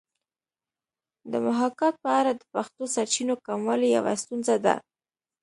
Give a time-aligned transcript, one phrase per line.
[1.31, 4.75] د محاکات په اړه د پښتو سرچینو کموالی یوه ستونزه ده